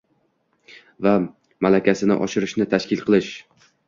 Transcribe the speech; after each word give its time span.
va 1.07 1.11
malakasini 1.65 2.17
oshirishni 2.29 2.67
tashkil 2.73 3.05
qilish 3.11 3.29